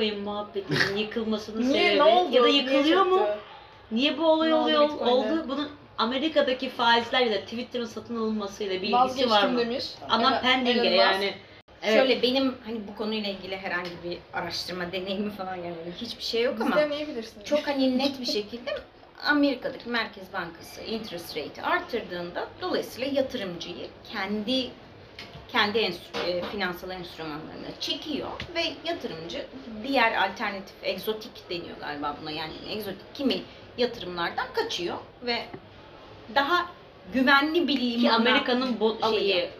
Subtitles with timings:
[0.00, 2.36] Bitcoin muhabbetinin yıkılmasının Niye sebebi ne oldu?
[2.36, 3.18] ya da Niye yıkılıyor mu?
[3.18, 3.32] çöktü?
[3.92, 5.44] Niye bu olay Ne oldu oluyor oldu?
[5.48, 5.68] Bunun
[5.98, 9.58] Amerika'daki faizler ya da Twitter'ın satın alınmasıyla bir ilgisi var Vazgeçtim mı?
[9.58, 9.84] demiş.
[10.08, 10.98] Ama Evet, pending'e Elon Musk.
[11.22, 11.34] yani.
[11.82, 11.94] Evet.
[11.94, 16.42] Şöyle benim hani bu konuyla ilgili herhangi bir araştırma deneyimi falan yani öyle hiçbir şey
[16.42, 16.78] yok ama
[17.44, 18.70] çok hani net bir şekilde
[19.24, 24.70] Amerika'daki Merkez Bankası interest rate'i arttırdığında dolayısıyla yatırımcıyı kendi
[25.52, 29.46] kendi enstr- e, finansal enstrümanlarına çekiyor ve yatırımcı
[29.88, 33.42] diğer alternatif egzotik deniyor galiba buna yani egzotik kimi
[33.78, 35.38] yatırımlardan kaçıyor ve
[36.34, 36.66] daha
[37.12, 39.20] güvenli bir Ki limana Amerika'nın bu alıyor.
[39.20, 39.50] şeyi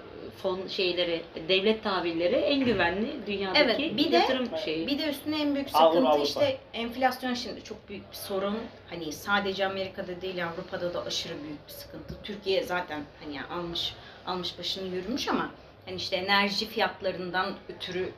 [0.42, 4.86] fon şeyleri, devlet tahvilleri en güvenli dünyadaki Evet, bir de- yatırım şeyi.
[4.86, 6.22] Bir de üstüne en büyük Avrupa, sıkıntı Avrupa.
[6.24, 8.59] işte enflasyon şimdi çok büyük bir sorun.
[8.90, 12.14] Hani sadece Amerika'da değil Avrupa'da da aşırı büyük bir sıkıntı.
[12.24, 13.95] Türkiye zaten hani almış
[14.26, 15.50] almış başını yürümüş ama
[15.86, 18.12] hani işte enerji fiyatlarından ötürü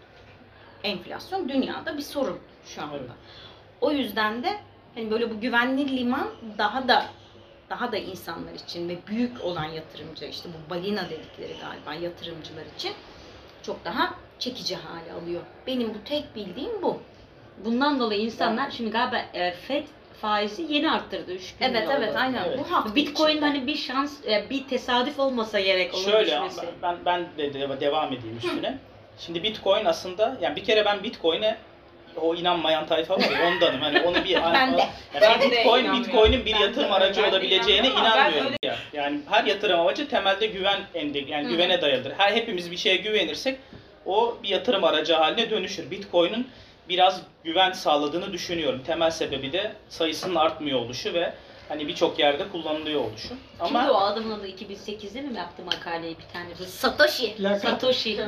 [0.84, 2.96] enflasyon dünyada bir sorun şu anda.
[2.96, 3.10] Evet.
[3.80, 4.60] O yüzden de
[4.94, 7.06] hani böyle bu güvenli liman daha da
[7.70, 12.92] daha da insanlar için ve büyük olan yatırımcı işte bu balina dedikleri galiba yatırımcılar için
[13.62, 15.42] çok daha çekici hale alıyor.
[15.66, 17.02] Benim bu tek bildiğim bu.
[17.64, 19.84] Bundan dolayı insanlar şimdi galiba e, Fed
[20.22, 22.58] faizi yeni arttırdı 3 gün Evet evet aynen Evet.
[22.58, 23.46] bu hafta Bitcoin içinde.
[23.46, 26.66] hani bir şans, e, bir tesadüf olmasa gerek onun Şöyle düşmesi.
[26.82, 28.78] ben ben de de- devam edeyim üstüne.
[29.18, 31.56] Şimdi Bitcoin aslında yani bir kere ben Bitcoin'e
[32.20, 33.80] o inanmayan tayfa var ya ondanım.
[33.80, 34.80] Hani onu bir Ben de.
[34.80, 35.92] Ya Ben de Bitcoin.
[35.92, 36.94] Bitcoin'in bir Ben de yatırım öyle.
[36.94, 38.52] aracı Ben de olabileceğine inanmıyorum inanmıyorum.
[38.62, 38.76] Ya.
[38.92, 41.48] Yani her yatırım amacı temelde güven ende yani Hı.
[41.50, 42.12] güvene dayalıdır.
[42.18, 43.58] Her hepimiz bir şeye güvenirsek
[44.06, 45.90] o bir yatırım aracı haline dönüşür.
[45.90, 46.48] Bitcoin'in
[46.88, 48.82] biraz güven sağladığını düşünüyorum.
[48.86, 51.32] Temel sebebi de sayısının artmıyor oluşu ve
[51.68, 53.28] hani birçok yerde kullanılıyor oluşu.
[53.28, 56.48] Kimdi Ama o adamın adı 2008'de mi yaptı makaleyi bir tane?
[56.60, 57.34] Bu Satoshi.
[57.62, 58.20] Satoshi.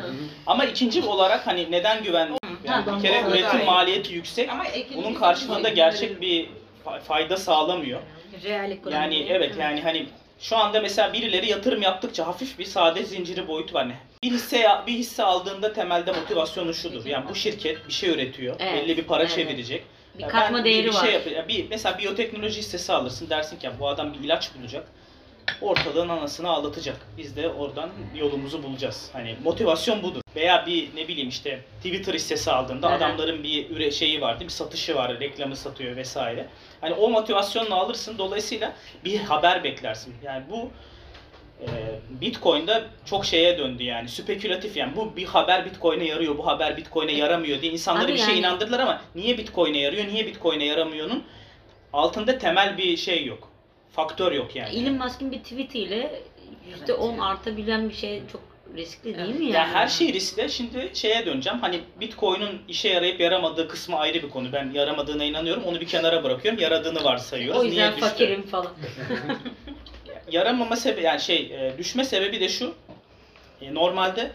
[0.46, 2.36] ama ikinci olarak hani neden güvenli?
[2.64, 4.50] Yani bir kere üretim maliyeti yüksek.
[4.50, 4.64] Ama
[4.96, 6.48] Bunun karşılığında gerçek bir
[6.86, 8.00] fa- fayda sağlamıyor.
[8.44, 8.94] Real ekonomi.
[8.96, 10.06] Yani evet yani hani
[10.40, 13.88] şu anda mesela birileri yatırım yaptıkça hafif bir sade zinciri boyutu var.
[13.88, 13.96] Ne?
[14.24, 17.06] Bir hisse bir hisse aldığında temelde motivasyonu şudur.
[17.06, 18.56] Yani bu şirket bir şey üretiyor.
[18.58, 19.34] Evet, Belli bir para evet.
[19.34, 19.84] çevirecek.
[20.18, 21.04] Bir katma ben değeri bir var.
[21.04, 24.50] Şey yap- ya bir mesela biyoteknoloji hissesi alırsın dersin ki ya bu adam bir ilaç
[24.58, 24.88] bulacak.
[25.60, 26.96] Ortalığın anasını ağlatacak.
[27.18, 29.10] Biz de oradan yolumuzu bulacağız.
[29.12, 30.20] Hani motivasyon budur.
[30.36, 32.94] Veya bir ne bileyim işte Twitter hissesi aldığında hı.
[32.94, 34.52] adamların bir üre şeyi var değil mi?
[34.52, 36.46] Satışı var, reklamı satıyor vesaire.
[36.80, 38.18] Hani o motivasyonla alırsın.
[38.18, 38.72] Dolayısıyla
[39.04, 40.14] bir haber beklersin.
[40.22, 40.70] Yani bu
[41.60, 41.66] e,
[42.20, 44.08] Bitcoin'de çok şeye döndü yani.
[44.08, 44.96] Spekülatif yani.
[44.96, 48.38] Bu bir haber Bitcoin'e yarıyor, bu haber Bitcoin'e yaramıyor diye insanları Abi bir şey yani-
[48.38, 51.22] inandırdılar ama niye Bitcoin'e yarıyor, niye Bitcoin'e yaramıyor'nun
[51.92, 53.48] altında temel bir şey yok.
[53.92, 54.76] Faktör yok yani.
[54.76, 56.22] Elon Musk'ın bir tweetiyle
[56.88, 58.40] %10 artabilen bir şey çok
[58.76, 59.52] riskli değil mi yani?
[59.52, 60.50] Ya her şey riskli.
[60.50, 61.58] Şimdi şeye döneceğim.
[61.58, 64.52] Hani Bitcoin'in işe yarayıp yaramadığı kısmı ayrı bir konu.
[64.52, 65.64] Ben yaramadığına inanıyorum.
[65.64, 66.60] Onu bir kenara bırakıyorum.
[66.60, 67.60] Yaradığını varsayıyoruz.
[67.60, 68.00] O yüzden Niye düştü?
[68.08, 68.72] fakirim falan.
[70.30, 72.74] Yaramama sebebi yani şey e, düşme sebebi de şu.
[73.60, 74.32] E, Normalde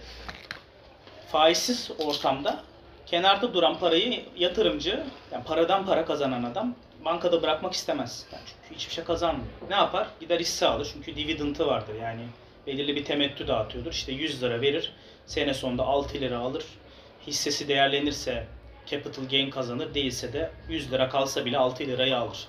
[1.31, 2.63] faizsiz ortamda
[3.05, 8.25] kenarda duran parayı yatırımcı, yani paradan para kazanan adam bankada bırakmak istemez.
[8.33, 9.47] Yani çünkü hiçbir şey kazanmıyor.
[9.69, 10.07] Ne yapar?
[10.19, 12.21] Gider hisse alır çünkü dividend'ı vardır yani
[12.67, 13.91] belirli bir temettü dağıtıyordur.
[13.91, 14.93] İşte 100 lira verir,
[15.25, 16.65] sene sonunda 6 lira alır.
[17.27, 18.47] Hissesi değerlenirse
[18.85, 22.47] capital gain kazanır, değilse de 100 lira kalsa bile 6 lirayı alır.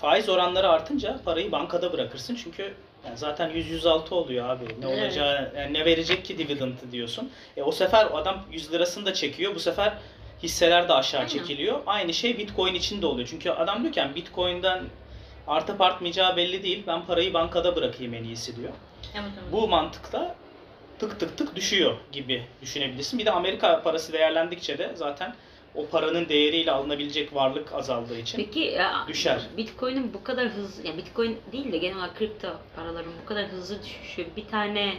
[0.00, 2.74] Faiz oranları artınca parayı bankada bırakırsın çünkü
[3.06, 4.64] yani zaten 100-106 oluyor abi.
[4.64, 5.02] Ne Evet.
[5.04, 7.30] olacağı, yani ne verecek ki dividend'ı diyorsun.
[7.56, 9.54] E, o sefer adam 100 lirasını da çekiyor.
[9.54, 9.92] Bu sefer
[10.42, 11.28] hisseler de aşağı Aynen.
[11.28, 11.80] çekiliyor.
[11.86, 13.28] Aynı şey Bitcoin için de oluyor.
[13.30, 14.84] Çünkü adam diyor ki yani Bitcoin'den
[15.46, 16.82] artıp artmayacağı belli değil.
[16.86, 18.72] Ben parayı bankada bırakayım en iyisi diyor.
[19.14, 19.52] Evet, evet.
[19.52, 20.34] Bu mantıkla
[20.98, 23.18] tık tık tık düşüyor gibi düşünebilirsin.
[23.18, 25.34] Bir de Amerika parası değerlendikçe de zaten
[25.74, 29.40] o paranın değeriyle alınabilecek varlık azaldığı için Peki ya, Düşer.
[29.56, 33.82] Bitcoin'in bu kadar hızlı, yani Bitcoin değil de genel olarak kripto paraların bu kadar hızlı
[33.82, 34.94] düşüşü bir tane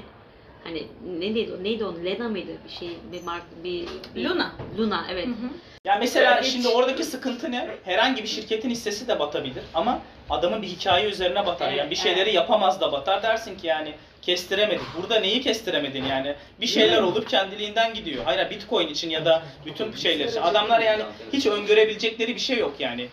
[0.64, 0.88] hani
[1.20, 4.52] ne neydi neydi o Lena mıydı bir şey bir mark bir, bir Luna.
[4.78, 5.28] Luna evet.
[5.28, 5.50] Hı hı.
[5.86, 6.46] Ya mesela Evet.
[6.46, 7.70] şimdi oradaki sıkıntı ne?
[7.84, 11.72] Herhangi bir şirketin hissesi de batabilir ama adamın bir hikaye üzerine batar.
[11.72, 14.86] Yani bir şeyleri yapamaz da batar dersin ki yani kestiremedik.
[14.98, 16.36] Burada neyi kestiremedin yani?
[16.62, 18.24] Bir şeyler olup kendiliğinden gidiyor.
[18.26, 20.42] Hayır Bitcoin için ya da bütün şeyler için.
[20.42, 21.04] Adamlar yani
[21.34, 23.08] hiç öngörebilecekleri bir şey yok yani.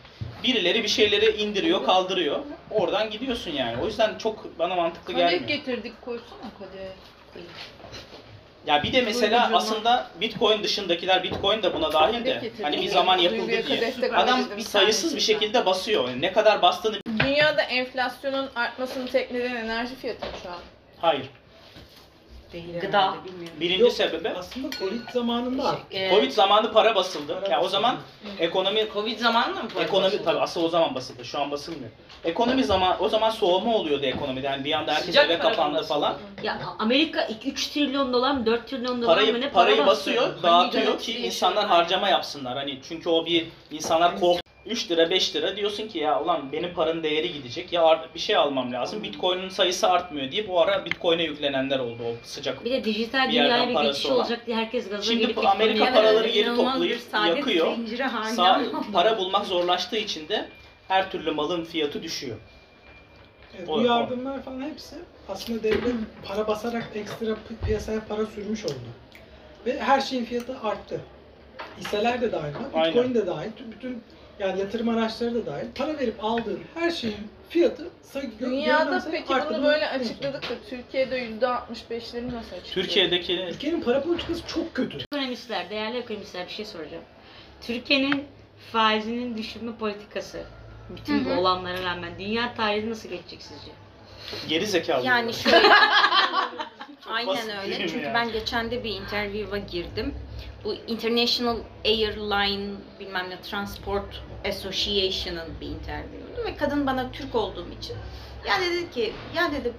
[0.45, 2.39] Birileri bir şeyleri indiriyor, kaldırıyor.
[2.71, 3.83] Oradan gidiyorsun yani.
[3.83, 5.49] O yüzden çok bana mantıklı Kadeh gelmiyor.
[5.49, 7.43] getirdik koysana kadeh.
[8.67, 9.59] Ya bir de mesela Duygucuma.
[9.59, 13.95] aslında Bitcoin dışındakiler Bitcoin de buna dahil de hani bir zaman yapıldı diye.
[14.17, 14.65] Adam koydum.
[14.65, 16.09] sayısız bir şekilde basıyor.
[16.09, 20.57] Yani ne kadar bastığını Dünyada enflasyonun artmasının tek nedeni enerji fiyatı mı şu an?
[21.01, 21.27] hayır.
[22.53, 23.03] değil Gıda.
[23.03, 23.57] herhalde, bilmiyorum.
[23.61, 25.83] Birinci Yok, sebebi Aslında Covid zamanında arttı.
[25.97, 27.41] Ee, Covid zamanı para basıldı.
[27.41, 27.97] Para Ya o zaman
[28.39, 29.69] ekonomi Covid zamanında mı?
[29.81, 31.25] ekonomi tabii asıl o zaman basıldı.
[31.25, 31.91] Şu an basılmıyor.
[32.25, 34.47] Ekonomi zaman o zaman soğuma oluyordu ekonomide.
[34.47, 35.89] Yani bir anda herkes Sıcak eve para kapandı basıldı.
[36.01, 36.15] falan.
[36.43, 40.43] Ya Amerika 3 trilyon dolar mı 4 trilyon dolar mı ne Parayı para parayı basıyor,
[40.43, 42.57] dağıtıyor yönetici ki işi insanlar harcama yapsınlar.
[42.57, 46.75] Hani çünkü o bir insanlar kork 3 lira 5 lira diyorsun ki ya ulan benim
[46.75, 49.03] paranın değeri gidecek ya bir şey almam lazım.
[49.03, 52.65] Bitcoin'in sayısı artmıyor diye bu ara Bitcoin'e yüklenenler oldu o sıcak.
[52.65, 54.17] Bir de dijital Bir dünyaya bir geçiş olan.
[54.17, 57.67] olacak diye herkes gaza Şimdi gelip bu Amerika paraları geri toplayıp yakıyor.
[58.37, 60.49] Sa- para bulmak zorlaştığı için de
[60.89, 62.37] her türlü malın fiyatı düşüyor.
[63.59, 64.97] Evet, bu yardımlar falan hepsi
[65.29, 68.75] aslında devlet para basarak ekstra pi- piyasaya para sürmüş oldu.
[69.67, 71.01] Ve her şeyin fiyatı arttı.
[71.81, 72.89] Hisseler de dahil, Aynen.
[72.89, 74.03] Bitcoin de dahil, bütün
[74.39, 75.67] yani yatırım araçları da dahil.
[75.75, 77.89] Para verip aldığın her şeyin fiyatı
[78.41, 82.63] Dünyada peki bunu böyle açıkladık da Türkiye'de %65'leri nasıl açıklıyor?
[82.75, 84.99] Türkiye'deki Ülkenin para politikası çok kötü.
[85.13, 87.05] Ekonomistler, değerli ekonomistler bir şey soracağım.
[87.61, 88.25] Türkiye'nin
[88.73, 90.43] faizinin düşürme politikası
[90.97, 93.71] bütün bu olanlara rağmen dünya tarihi nasıl geçecek sizce?
[94.49, 95.07] geri zekalı.
[95.07, 95.69] Yani şöyle
[97.09, 97.89] Aynen öyle.
[97.89, 98.15] Çünkü yani?
[98.15, 100.15] ben geçen de bir interview'a girdim.
[100.65, 102.71] Bu International Airline
[103.01, 107.97] bilmem ne Transport Association'ın bir interview'uydu ve kadın bana Türk olduğum için
[108.49, 109.73] ya dedi ki ya dedi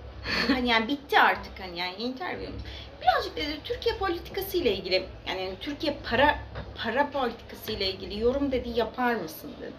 [0.48, 2.62] hani yani bitti artık hani yani interview'umuz.
[3.02, 6.40] Birazcık dedi Türkiye politikası ile ilgili yani Türkiye para
[6.76, 9.74] para politikası ile ilgili yorum dedi yapar mısın dedi.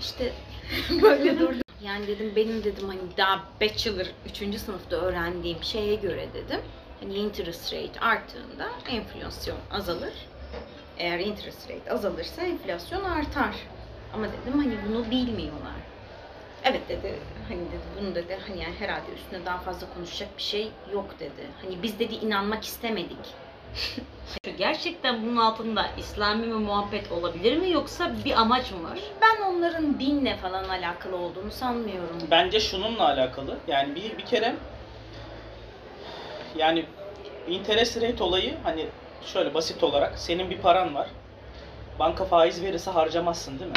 [0.00, 0.32] İşte
[1.02, 1.67] böyle durdum.
[1.84, 4.58] Yani dedim benim dedim hani daha bachelor 3.
[4.60, 6.60] sınıfta öğrendiğim şeye göre dedim.
[7.00, 10.12] Hani interest rate arttığında enflasyon azalır.
[10.98, 13.54] Eğer interest rate azalırsa enflasyon artar.
[14.14, 15.72] Ama dedim hani bunu bilmiyorlar.
[16.64, 17.14] Evet dedi
[17.48, 21.46] hani dedi bunu dedi hani yani herhalde üstüne daha fazla konuşacak bir şey yok dedi.
[21.62, 23.34] Hani biz dedi inanmak istemedik.
[24.58, 28.98] Gerçekten bunun altında İslami bir muhabbet olabilir mi yoksa bir amaç mı var?
[29.20, 32.18] Ben onların dinle falan alakalı olduğunu sanmıyorum.
[32.30, 33.56] Bence şununla alakalı.
[33.68, 34.54] Yani bir, bir kere
[36.56, 36.84] yani
[37.48, 38.86] interest rate olayı hani
[39.26, 41.08] şöyle basit olarak senin bir paran var.
[41.98, 43.76] Banka faiz verirse harcamazsın değil mi?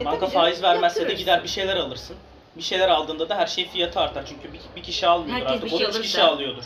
[0.00, 1.24] E Banka tabii canım, faiz vermezse de yatırırsın.
[1.24, 2.16] gider bir şeyler alırsın.
[2.56, 4.24] Bir şeyler aldığında da her şey fiyatı artar.
[4.26, 5.64] Çünkü bir, bir kişi almıyordur Herkes artık.
[5.64, 6.64] bir o şey üç kişi alıyordur.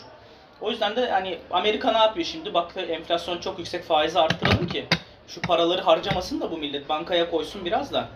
[0.63, 2.55] O yüzden de hani Amerika ne yapıyor şimdi?
[2.55, 4.87] Bak enflasyon çok yüksek faizi arttıralım ki
[5.29, 8.09] şu paraları harcamasın da bu millet bankaya koysun biraz da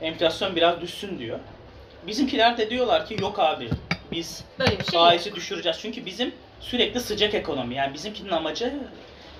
[0.00, 1.38] enflasyon biraz düşsün diyor.
[2.06, 3.68] Bizimkiler de diyorlar ki yok abi
[4.12, 4.90] biz Böyle şey yok.
[4.90, 5.78] faizi düşüreceğiz.
[5.80, 7.74] Çünkü bizim sürekli sıcak ekonomi.
[7.74, 8.74] Yani bizimkinin amacı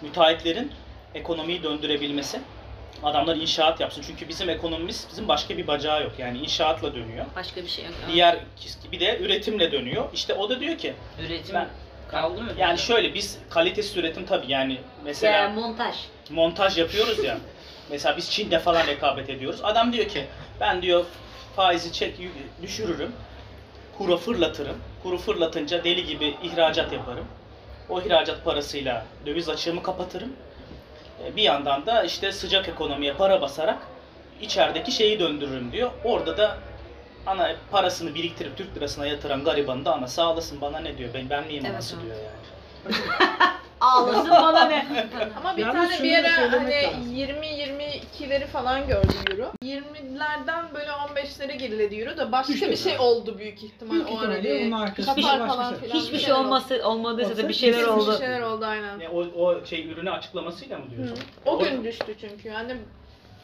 [0.02, 0.72] müteahhitlerin
[1.14, 2.40] ekonomiyi döndürebilmesi.
[3.02, 4.04] Adamlar inşaat yapsın.
[4.06, 6.12] Çünkü bizim ekonomimiz bizim başka bir bacağı yok.
[6.19, 7.26] Yani inşaatla dönüyor.
[7.37, 7.94] Başka bir şey yok.
[8.12, 8.38] Diğer
[8.92, 10.04] bir de üretimle dönüyor.
[10.14, 10.94] İşte o da diyor ki
[11.26, 11.69] Üretim Ben-
[12.08, 12.52] kaldı mı?
[12.58, 15.94] yani şöyle biz kalitesiz üretim tabii yani mesela Ya, montaj.
[16.30, 17.38] montaj yapıyoruz ya.
[17.90, 19.60] Mesela biz Çin'de falan rekabet ediyoruz.
[19.62, 20.24] Adam diyor ki
[20.60, 21.04] ben diyor
[21.56, 22.18] faizi çek
[22.62, 23.12] düşürürüm.
[23.98, 24.76] Kuru fırlatırım.
[25.02, 27.24] Kuru fırlatınca deli gibi ihracat yaparım.
[27.88, 30.32] O ihracat parasıyla döviz açığımı kapatırım.
[31.24, 33.78] E, Bir yandan da işte sıcak ekonomiye para basarak
[34.40, 35.90] içerideki şeyi döndürürüm diyor.
[36.04, 36.58] Orada da
[37.26, 41.46] ana parasını biriktirip Türk lirasına yatıran garibanı da ana sağlasın bana ne diyor ben, ben
[41.46, 42.05] miyim Evet, anası evet.
[42.05, 42.96] diyor yani.
[43.80, 44.87] Ağlasın bana ne?
[45.37, 47.14] Ama bir Yalnız tane şunu bir da ara söylemek hani lazım.
[47.14, 49.52] 20-22'leri falan gördü euro.
[49.64, 52.71] 20'lerden böyle 15'lere geriledi euro da başka Düştü.
[52.71, 55.78] bir şey oldu büyük ihtimal Büyük o ihtimalle onun arkasında Katar başka falan şey.
[55.78, 55.97] filan.
[56.00, 56.47] Hiçbir bir şey şeyler oldu.
[56.47, 58.12] olmasa olmadıysa da Olsa bir şeyler kesin oldu.
[58.12, 58.99] Bir şeyler oldu aynen.
[58.99, 60.90] Ne, o, o şey ürünü açıklamasıyla mı Hı.
[60.90, 61.18] diyorsun?
[61.45, 62.76] O gün düştü çünkü yani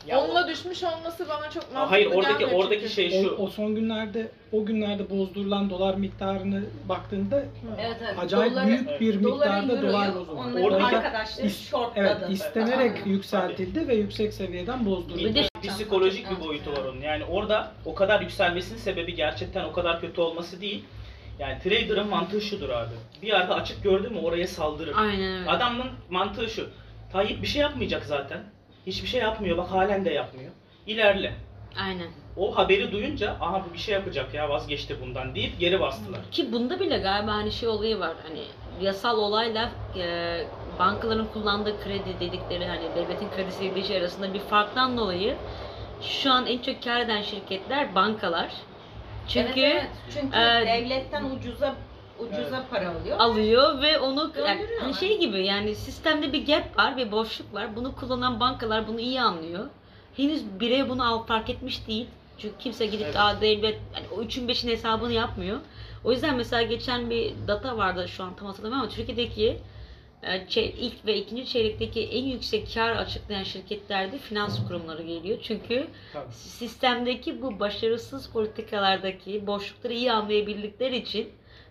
[0.07, 2.95] Ya o- onunla düşmüş olması bana çok mantıklı Hayır oradaki gelmiyor oradaki çünkü.
[2.95, 3.37] şey O, şu.
[3.37, 7.45] o son günlerde o günlerde bozdurulan dolar miktarını baktığında
[7.81, 8.15] Evet evet.
[8.19, 10.33] acayip Doları- büyük bir doları, miktarda euroyu dolar bozuldu.
[10.41, 12.19] Onların Oradaki- arkadaşları is- shortladı.
[12.21, 13.09] Evet, istenerek Aha.
[13.09, 14.87] yükseltildi ve yüksek seviyeden.
[14.87, 17.01] Bir de Psikolojik bir boyutu var onun.
[17.01, 20.85] Yani orada o kadar yükselmesinin sebebi gerçekten o kadar kötü olması değil.
[21.39, 22.95] Yani trader'ın mantığı şudur abi.
[23.23, 24.95] Bir yerde açık gördü mü oraya saldırır.
[24.97, 25.51] Aynen öyle.
[25.51, 26.69] Adamın mantığı şu.
[27.13, 28.41] Tayyip bir şey yapmayacak zaten.
[28.87, 29.59] Hiçbir şey yapmıyor.
[29.59, 30.53] Bak halen de yapmıyor.
[30.87, 31.33] İlerle.
[31.81, 32.09] Aynen.
[32.37, 36.21] O haberi duyunca aha bu bir şey yapacak ya vazgeçti bundan deyip geri bastılar.
[36.33, 38.43] Ki bunda bile galiba hani şey olayı var hani
[38.81, 40.45] yasal olayla e,
[40.79, 45.37] bankaların kullandığı kredi dedikleri hani devletin kredisi dediği şey arasında bir farktan dolayı
[46.03, 48.53] şu an en çok kar eden şirketler bankalar.
[49.29, 49.91] Çünkü Evet, evet.
[50.15, 51.75] Çünkü e, devletten ucuza
[52.23, 53.19] ucuza para alıyor.
[53.19, 57.77] alıyor ve onu yani, hani şey gibi yani sistemde bir gap var bir boşluk var.
[57.77, 59.67] Bunu kullanan bankalar bunu iyi anlıyor.
[60.17, 62.07] Henüz birey bunu al- fark etmiş değil.
[62.39, 65.59] Çünkü kimse gidip daha devlet hani o üçün beşin hesabını yapmıyor.
[66.05, 69.59] O yüzden mesela geçen bir data vardı şu an tam hatırlamıyorum ama Türkiye'deki
[70.23, 75.39] e, çey- ilk ve ikinci çeyrekteki en yüksek kar açıklayan şirketlerde finans kurumları geliyor.
[75.43, 76.33] Çünkü Tabii.
[76.33, 81.29] sistemdeki bu başarısız politikalardaki boşlukları iyi anlayabildikleri için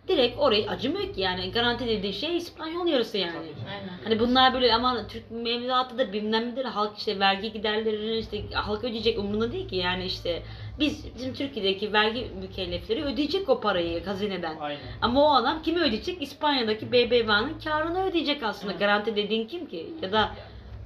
[0.08, 3.36] direkt orayı acımıyor ki yani garanti dediği şey İspanyol yarısı yani.
[3.38, 4.04] Aynen.
[4.04, 9.20] Hani bunlar böyle aman Türk mevduatıdır bilmem nedir halk işte vergi giderlerini işte halk ödeyecek
[9.20, 10.44] umurunda değil ki yani işte
[10.80, 14.58] biz bizim Türkiye'deki vergi mükellefleri ödeyecek o parayı hazineden.
[14.60, 14.80] Aynen.
[15.02, 16.22] Ama o adam kimi ödeyecek?
[16.22, 18.74] İspanya'daki BBVA'nın karını ödeyecek aslında.
[18.74, 19.94] Garanti dediğin kim ki?
[20.02, 20.32] Ya da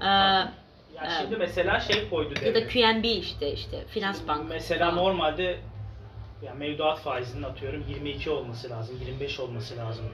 [0.01, 2.73] e, Ya şimdi mesela şey koydu ya da devlet.
[2.73, 4.49] QNB işte işte finans bank.
[4.49, 5.03] Mesela falan.
[5.03, 5.57] normalde
[6.41, 10.05] ya mevduat faizinin atıyorum 22 olması lazım, 25 olması lazım.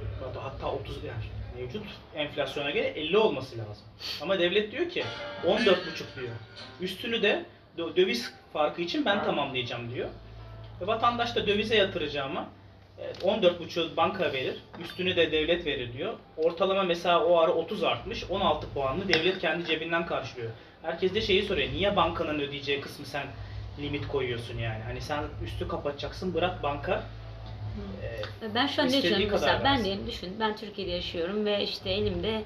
[0.41, 1.23] Hatta 30 yani
[1.57, 1.83] mevcut
[2.15, 3.85] enflasyona göre 50 olması lazım.
[4.21, 5.03] Ama devlet diyor ki
[5.45, 5.65] 14,5
[6.19, 6.35] diyor.
[6.81, 7.45] Üstünü de
[7.77, 10.09] dö- döviz farkı için ben tamamlayacağım diyor.
[10.81, 12.49] Ve vatandaş da dövize yatıracağıma
[12.99, 16.13] evet, 14,5 banka verir, üstünü de devlet verir diyor.
[16.37, 20.51] Ortalama mesela o ara 30 artmış, 16 puanlı devlet kendi cebinden karşılıyor.
[20.81, 23.27] Herkes de şeyi soruyor, niye bankanın ödeyeceği kısmı sen
[23.79, 24.83] limit koyuyorsun yani?
[24.83, 27.03] Hani sen üstü kapatacaksın, bırak banka.
[28.03, 31.89] Ee, Ben şu an ne düşünüyorum mesela ben diyeyim düşün ben Türkiye'de yaşıyorum ve işte
[31.89, 32.43] elimde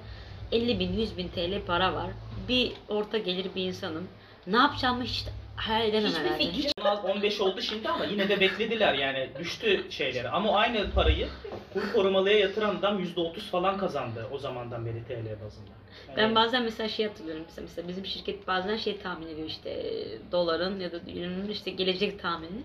[0.52, 2.10] 50 bin 100 bin TL para var.
[2.48, 4.08] Bir orta gelir bir insanım.
[4.48, 6.44] Ne yapacağımı hiç hayal edemem Hiçbir herhalde.
[6.52, 10.30] fikrim Az 15 oldu şimdi ama yine de beklediler yani düştü şeyleri.
[10.30, 11.28] Ama o aynı parayı
[11.74, 15.70] kur korumalıya yatıran adam %30 falan kazandı o zamandan beri TL bazında.
[16.08, 19.70] Yani Ben bazen mesela şey hatırlıyorum mesela, mesela bizim şirket bazen şey tahmin ediyor işte
[19.70, 22.62] e, doların ya da euro'nun işte gelecek tahminini.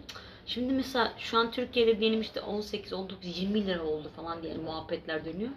[0.46, 5.24] Şimdi mesela şu an Türkiye'de diyelim işte 18, 19, 20 lira oldu falan diye muhabbetler
[5.24, 5.50] dönüyor.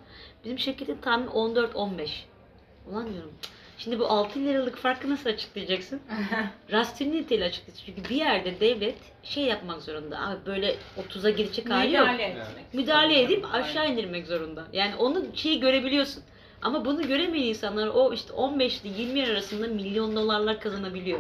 [0.44, 2.26] Bizim şirketin tahmini 14, 15.
[2.92, 3.32] Ulan diyorum.
[3.84, 6.02] Şimdi bu 6 liralık farkı nasıl açıklayacaksın?
[6.72, 7.86] Rasyoneliteyle açıklayacaksın.
[7.86, 10.20] Çünkü bir yerde devlet şey yapmak zorunda.
[10.20, 10.76] Abi böyle
[11.10, 12.08] 30'a gidecek hali yok.
[12.08, 12.74] Müdahale etmek.
[12.74, 14.64] müdahale edip aşağı indirmek zorunda.
[14.74, 16.24] Yani onu şeyi görebiliyorsun.
[16.62, 21.20] Ama bunu göremeyen insanlar o işte 15 ile 20 yer arasında milyon dolarlar kazanabiliyor.